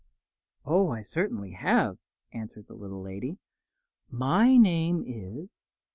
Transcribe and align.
"Oh, 0.65 0.89
I 0.89 1.03
certainly 1.03 1.51
have," 1.51 1.99
answered 2.33 2.65
the 2.65 2.73
little 2.73 3.03
lady. 3.03 3.37
"My 4.09 4.57
name 4.57 5.03
is 5.05 5.61